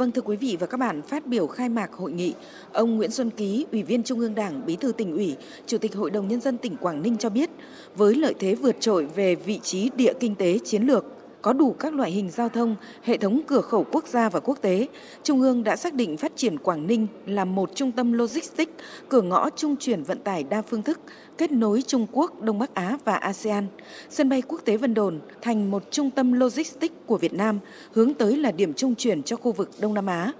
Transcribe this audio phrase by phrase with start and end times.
[0.00, 2.34] Vâng thưa quý vị và các bạn, phát biểu khai mạc hội nghị,
[2.72, 5.94] ông Nguyễn Xuân Ký, Ủy viên Trung ương Đảng, Bí thư tỉnh ủy, Chủ tịch
[5.94, 7.50] Hội đồng Nhân dân tỉnh Quảng Ninh cho biết,
[7.96, 11.04] với lợi thế vượt trội về vị trí địa kinh tế chiến lược,
[11.42, 14.58] có đủ các loại hình giao thông, hệ thống cửa khẩu quốc gia và quốc
[14.60, 14.88] tế,
[15.22, 18.72] Trung ương đã xác định phát triển Quảng Ninh là một trung tâm logistics,
[19.08, 21.00] cửa ngõ trung chuyển vận tải đa phương thức,
[21.38, 23.66] kết nối Trung Quốc, Đông Bắc Á và ASEAN.
[24.10, 27.58] Sân bay quốc tế Vân Đồn thành một trung tâm logistics của Việt Nam,
[27.92, 30.32] hướng tới là điểm trung chuyển cho khu vực Đông Nam Á.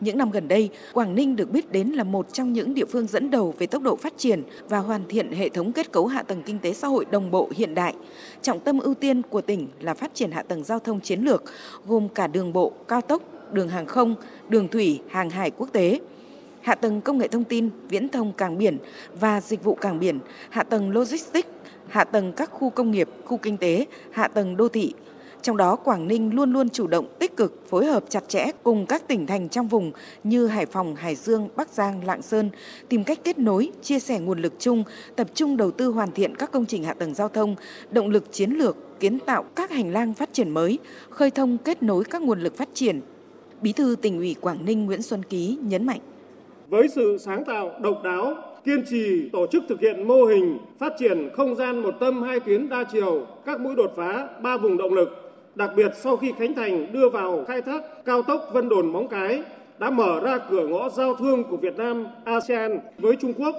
[0.00, 3.06] Những năm gần đây, Quảng Ninh được biết đến là một trong những địa phương
[3.06, 6.22] dẫn đầu về tốc độ phát triển và hoàn thiện hệ thống kết cấu hạ
[6.22, 7.94] tầng kinh tế xã hội đồng bộ hiện đại.
[8.42, 11.42] Trọng tâm ưu tiên của tỉnh là phát triển hạ tầng giao thông chiến lược,
[11.86, 13.22] gồm cả đường bộ, cao tốc,
[13.52, 14.14] đường hàng không,
[14.48, 16.00] đường thủy, hàng hải quốc tế
[16.64, 18.78] hạ tầng công nghệ thông tin, viễn thông cảng biển
[19.20, 21.48] và dịch vụ cảng biển, hạ tầng logistics,
[21.88, 24.94] hạ tầng các khu công nghiệp, khu kinh tế, hạ tầng đô thị,
[25.44, 28.86] trong đó, Quảng Ninh luôn luôn chủ động tích cực phối hợp chặt chẽ cùng
[28.86, 29.92] các tỉnh thành trong vùng
[30.24, 32.50] như Hải Phòng, Hải Dương, Bắc Giang, Lạng Sơn,
[32.88, 34.84] tìm cách kết nối, chia sẻ nguồn lực chung,
[35.16, 37.56] tập trung đầu tư hoàn thiện các công trình hạ tầng giao thông,
[37.90, 40.78] động lực chiến lược, kiến tạo các hành lang phát triển mới,
[41.10, 43.00] khơi thông kết nối các nguồn lực phát triển.
[43.62, 46.00] Bí thư tỉnh ủy Quảng Ninh Nguyễn Xuân Ký nhấn mạnh.
[46.68, 48.34] Với sự sáng tạo, độc đáo,
[48.64, 52.40] kiên trì tổ chức thực hiện mô hình phát triển không gian một tâm hai
[52.40, 55.23] tuyến đa chiều, các mũi đột phá, ba vùng động lực
[55.54, 59.08] Đặc biệt sau khi Khánh Thành đưa vào khai thác cao tốc Vân Đồn Móng
[59.08, 59.42] Cái
[59.78, 63.56] đã mở ra cửa ngõ giao thương của Việt Nam ASEAN với Trung Quốc,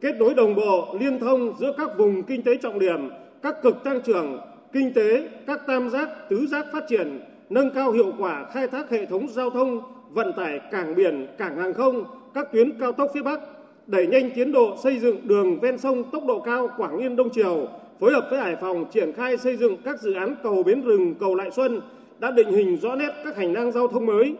[0.00, 3.10] kết nối đồng bộ liên thông giữa các vùng kinh tế trọng điểm,
[3.42, 4.40] các cực tăng trưởng
[4.72, 8.90] kinh tế, các tam giác, tứ giác phát triển, nâng cao hiệu quả khai thác
[8.90, 12.04] hệ thống giao thông, vận tải cảng biển, cảng hàng không,
[12.34, 13.40] các tuyến cao tốc phía Bắc,
[13.86, 17.30] đẩy nhanh tiến độ xây dựng đường ven sông tốc độ cao Quảng Yên Đông
[17.30, 17.68] Triều,
[18.00, 21.14] phối hợp với Hải Phòng triển khai xây dựng các dự án cầu Bến Rừng,
[21.20, 21.80] cầu Lại Xuân
[22.18, 24.34] đã định hình rõ nét các hành lang giao thông mới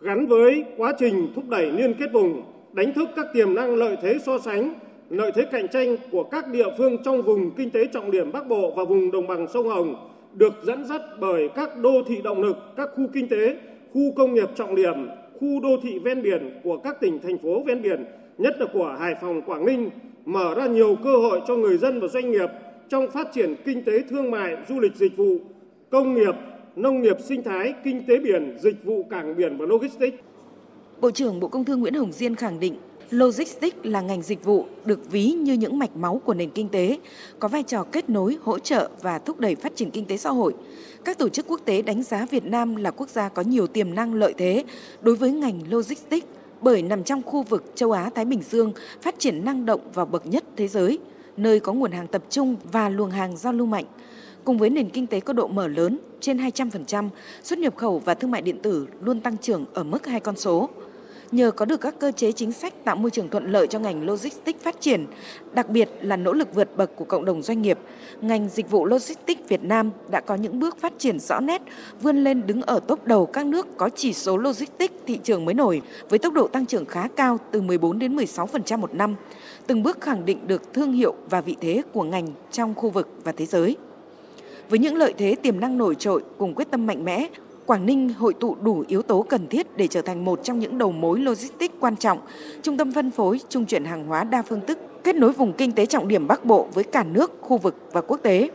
[0.00, 3.96] gắn với quá trình thúc đẩy liên kết vùng, đánh thức các tiềm năng lợi
[4.02, 4.74] thế so sánh,
[5.10, 8.48] lợi thế cạnh tranh của các địa phương trong vùng kinh tế trọng điểm Bắc
[8.48, 12.42] Bộ và vùng đồng bằng sông Hồng được dẫn dắt bởi các đô thị động
[12.42, 13.56] lực, các khu kinh tế,
[13.92, 15.08] khu công nghiệp trọng điểm,
[15.40, 18.04] khu đô thị ven biển của các tỉnh thành phố ven biển,
[18.38, 19.90] nhất là của Hải Phòng, Quảng Ninh,
[20.24, 22.48] mở ra nhiều cơ hội cho người dân và doanh nghiệp
[22.92, 25.36] trong phát triển kinh tế thương mại, du lịch dịch vụ,
[25.90, 26.34] công nghiệp,
[26.76, 30.16] nông nghiệp sinh thái, kinh tế biển, dịch vụ cảng biển và logistics.
[31.00, 32.76] Bộ trưởng Bộ Công Thương Nguyễn Hồng Diên khẳng định
[33.10, 36.98] Logistics là ngành dịch vụ được ví như những mạch máu của nền kinh tế,
[37.38, 40.30] có vai trò kết nối, hỗ trợ và thúc đẩy phát triển kinh tế xã
[40.30, 40.54] hội.
[41.04, 43.94] Các tổ chức quốc tế đánh giá Việt Nam là quốc gia có nhiều tiềm
[43.94, 44.64] năng lợi thế
[45.02, 46.26] đối với ngành logistics
[46.60, 50.04] bởi nằm trong khu vực châu Á Thái Bình Dương phát triển năng động và
[50.04, 50.98] bậc nhất thế giới–
[51.36, 53.84] nơi có nguồn hàng tập trung và luồng hàng giao lưu mạnh.
[54.44, 57.08] Cùng với nền kinh tế có độ mở lớn trên 200%,
[57.42, 60.36] xuất nhập khẩu và thương mại điện tử luôn tăng trưởng ở mức hai con
[60.36, 60.68] số.
[61.32, 64.06] Nhờ có được các cơ chế chính sách tạo môi trường thuận lợi cho ngành
[64.06, 65.06] logistics phát triển,
[65.52, 67.78] đặc biệt là nỗ lực vượt bậc của cộng đồng doanh nghiệp,
[68.20, 71.62] ngành dịch vụ logistics Việt Nam đã có những bước phát triển rõ nét,
[72.02, 75.54] vươn lên đứng ở top đầu các nước có chỉ số logistics thị trường mới
[75.54, 79.16] nổi với tốc độ tăng trưởng khá cao từ 14 đến 16% một năm,
[79.66, 83.08] từng bước khẳng định được thương hiệu và vị thế của ngành trong khu vực
[83.24, 83.76] và thế giới.
[84.68, 87.28] Với những lợi thế tiềm năng nổi trội cùng quyết tâm mạnh mẽ,
[87.66, 90.78] Quảng Ninh hội tụ đủ yếu tố cần thiết để trở thành một trong những
[90.78, 92.18] đầu mối logistics quan trọng,
[92.62, 95.72] trung tâm phân phối, trung chuyển hàng hóa đa phương thức, kết nối vùng kinh
[95.72, 98.50] tế trọng điểm Bắc Bộ với cả nước, khu vực và quốc tế.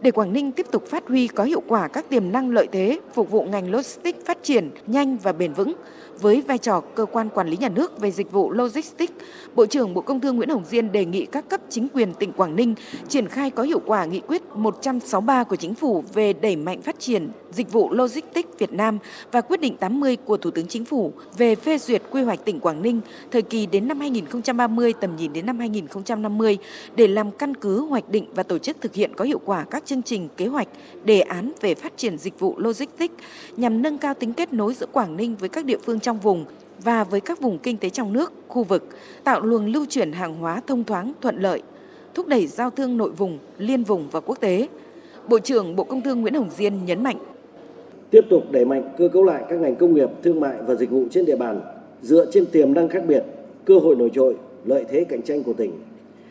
[0.00, 3.00] Để Quảng Ninh tiếp tục phát huy có hiệu quả các tiềm năng lợi thế,
[3.14, 5.72] phục vụ ngành logistics phát triển nhanh và bền vững,
[6.20, 9.12] với vai trò cơ quan quản lý nhà nước về dịch vụ logistics,
[9.54, 12.32] Bộ trưởng Bộ Công Thương Nguyễn Hồng Diên đề nghị các cấp chính quyền tỉnh
[12.32, 12.74] Quảng Ninh
[13.08, 16.98] triển khai có hiệu quả nghị quyết 163 của chính phủ về đẩy mạnh phát
[16.98, 18.98] triển dịch vụ logistics Việt Nam
[19.32, 22.60] và quyết định 80 của Thủ tướng Chính phủ về phê duyệt quy hoạch tỉnh
[22.60, 26.58] Quảng Ninh thời kỳ đến năm 2030 tầm nhìn đến năm 2050
[26.96, 29.85] để làm căn cứ hoạch định và tổ chức thực hiện có hiệu quả các
[29.86, 30.68] chương trình kế hoạch,
[31.04, 33.14] đề án về phát triển dịch vụ logistics
[33.56, 36.44] nhằm nâng cao tính kết nối giữa Quảng Ninh với các địa phương trong vùng
[36.84, 38.84] và với các vùng kinh tế trong nước, khu vực,
[39.24, 41.62] tạo luồng lưu chuyển hàng hóa thông thoáng, thuận lợi,
[42.14, 44.68] thúc đẩy giao thương nội vùng, liên vùng và quốc tế.
[45.28, 47.18] Bộ trưởng Bộ Công Thương Nguyễn Hồng Diên nhấn mạnh.
[48.10, 50.90] Tiếp tục đẩy mạnh cơ cấu lại các ngành công nghiệp, thương mại và dịch
[50.90, 51.60] vụ trên địa bàn
[52.02, 53.24] dựa trên tiềm năng khác biệt,
[53.64, 55.72] cơ hội nổi trội, lợi thế cạnh tranh của tỉnh,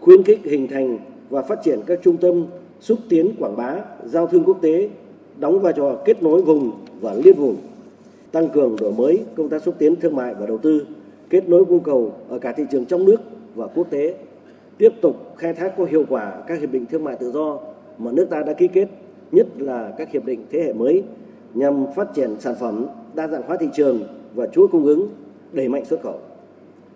[0.00, 0.98] khuyến khích hình thành
[1.30, 2.46] và phát triển các trung tâm
[2.80, 4.88] xúc tiến quảng bá, giao thương quốc tế,
[5.38, 6.70] đóng vai trò kết nối vùng
[7.00, 7.56] và liên vùng
[8.32, 10.86] tăng cường đổi mới công tác xúc tiến thương mại và đầu tư,
[11.30, 13.20] kết nối cung cầu ở cả thị trường trong nước
[13.54, 14.14] và quốc tế,
[14.78, 17.58] tiếp tục khai thác có hiệu quả các hiệp định thương mại tự do
[17.98, 18.88] mà nước ta đã ký kết,
[19.32, 21.02] nhất là các hiệp định thế hệ mới
[21.54, 24.00] nhằm phát triển sản phẩm, đa dạng hóa thị trường
[24.34, 25.08] và chuỗi cung ứng,
[25.52, 26.18] đẩy mạnh xuất khẩu.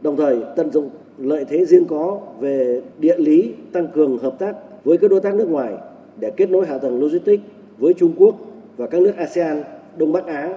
[0.00, 4.56] Đồng thời tận dụng lợi thế riêng có về địa lý, tăng cường hợp tác
[4.84, 5.74] với các đối tác nước ngoài
[6.16, 7.42] để kết nối hạ tầng logistics
[7.78, 8.36] với Trung Quốc
[8.76, 9.62] và các nước ASEAN,
[9.96, 10.56] Đông Bắc Á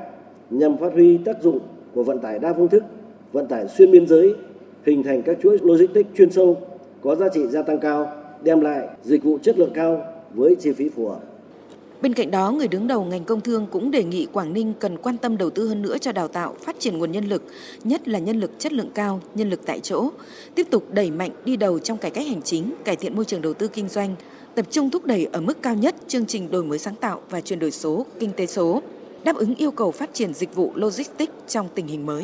[0.50, 1.60] nhằm phát huy tác dụng
[1.94, 2.84] của vận tải đa phương thức,
[3.32, 4.36] vận tải xuyên biên giới,
[4.86, 6.58] hình thành các chuỗi logistics chuyên sâu
[7.02, 8.12] có giá trị gia tăng cao,
[8.44, 10.02] đem lại dịch vụ chất lượng cao
[10.34, 11.33] với chi phí phù hợp.
[12.02, 14.98] Bên cạnh đó, người đứng đầu ngành công thương cũng đề nghị Quảng Ninh cần
[14.98, 17.44] quan tâm đầu tư hơn nữa cho đào tạo, phát triển nguồn nhân lực,
[17.84, 20.10] nhất là nhân lực chất lượng cao, nhân lực tại chỗ,
[20.56, 23.42] tiếp tục đẩy mạnh đi đầu trong cải cách hành chính, cải thiện môi trường
[23.42, 24.16] đầu tư kinh doanh,
[24.56, 27.42] tập trung thúc đẩy ở mức cao nhất chương trình đổi mới sáng tạo và
[27.42, 28.82] chuyển đổi số, kinh tế số,
[29.24, 32.24] đáp ứng yêu cầu phát triển dịch vụ logistics trong tình hình mới.